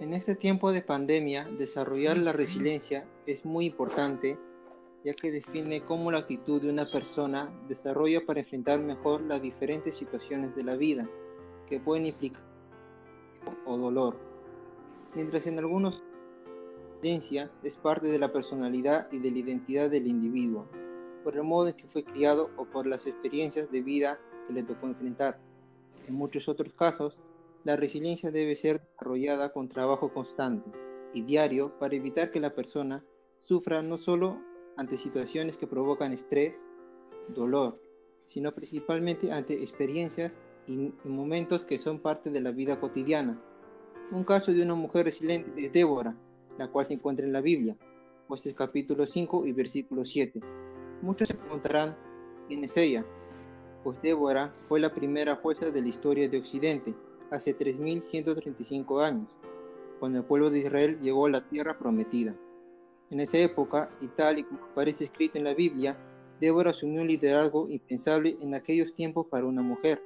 [0.00, 4.38] En este tiempo de pandemia, desarrollar la resiliencia es muy importante,
[5.04, 9.94] ya que define cómo la actitud de una persona desarrolla para enfrentar mejor las diferentes
[9.94, 11.06] situaciones de la vida,
[11.68, 12.42] que pueden implicar
[13.66, 14.16] o dolor.
[15.14, 16.02] Mientras en algunos
[16.94, 20.66] resiliencia es parte de la personalidad y de la identidad del individuo,
[21.22, 24.62] por el modo en que fue criado o por las experiencias de vida que le
[24.62, 25.38] tocó enfrentar.
[26.08, 27.18] En muchos otros casos,
[27.64, 30.70] la resiliencia debe ser desarrollada con trabajo constante
[31.12, 33.04] y diario para evitar que la persona
[33.38, 34.40] sufra no solo
[34.76, 36.64] ante situaciones que provocan estrés,
[37.28, 37.80] dolor,
[38.26, 40.36] sino principalmente ante experiencias
[40.66, 43.42] y momentos que son parte de la vida cotidiana.
[44.10, 46.16] Un caso de una mujer resiliente es Débora,
[46.58, 47.76] la cual se encuentra en la Biblia,
[48.26, 50.40] Jueces capítulo 5 y versículo 7.
[51.02, 51.96] Muchos se preguntarán
[52.46, 53.04] quién es ella,
[53.82, 56.94] pues Débora fue la primera jueza de la historia de Occidente
[57.30, 59.28] hace 3.135 años,
[59.98, 62.34] cuando el pueblo de Israel llegó a la tierra prometida.
[63.10, 65.98] En esa época, y tal y como aparece escrito en la Biblia,
[66.40, 70.02] Débora asumió un liderazgo impensable en aquellos tiempos para una mujer.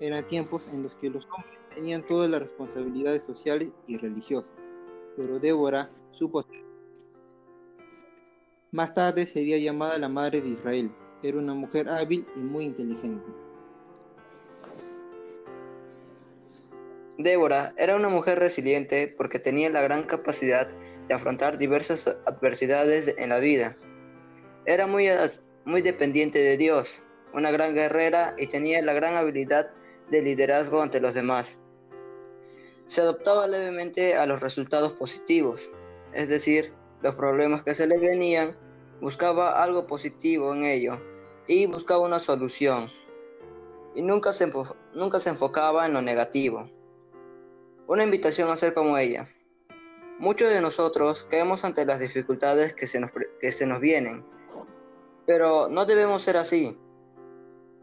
[0.00, 4.54] Eran tiempos en los que los hombres tenían todas las responsabilidades sociales y religiosas,
[5.16, 6.44] pero Débora supo...
[8.70, 10.90] Más tarde sería llamada la Madre de Israel.
[11.22, 13.45] Era una mujer hábil y muy inteligente.
[17.18, 20.68] Débora era una mujer resiliente porque tenía la gran capacidad
[21.08, 23.76] de afrontar diversas adversidades en la vida.
[24.66, 25.08] Era muy,
[25.64, 29.70] muy dependiente de Dios, una gran guerrera y tenía la gran habilidad
[30.10, 31.58] de liderazgo ante los demás.
[32.84, 35.72] Se adoptaba levemente a los resultados positivos,
[36.12, 36.72] es decir,
[37.02, 38.56] los problemas que se le venían,
[39.00, 41.00] buscaba algo positivo en ello
[41.46, 42.90] y buscaba una solución.
[43.94, 44.52] Y nunca se,
[44.94, 46.70] nunca se enfocaba en lo negativo.
[47.88, 49.28] Una invitación a ser como ella.
[50.18, 54.24] Muchos de nosotros caemos ante las dificultades que se, nos, que se nos vienen,
[55.24, 56.76] pero no debemos ser así.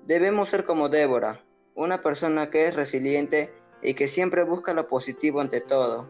[0.05, 1.41] Debemos ser como Débora,
[1.73, 6.09] una persona que es resiliente y que siempre busca lo positivo ante todo.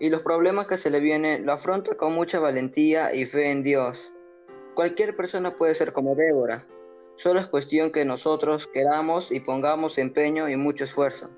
[0.00, 3.62] Y los problemas que se le vienen lo afronta con mucha valentía y fe en
[3.62, 4.12] Dios.
[4.74, 6.66] Cualquier persona puede ser como Débora,
[7.14, 11.30] solo es cuestión que nosotros queramos y pongamos empeño y mucho esfuerzo.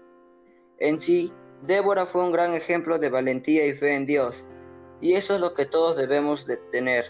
[0.81, 4.47] En sí, Débora fue un gran ejemplo de valentía y fe en Dios,
[5.01, 7.05] y eso es lo que todos debemos de tener.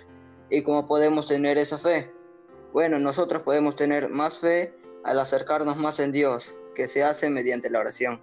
[0.50, 2.10] ¿Y cómo podemos tener esa fe?
[2.72, 4.74] Bueno, nosotros podemos tener más fe
[5.04, 8.22] al acercarnos más en Dios, que se hace mediante la oración.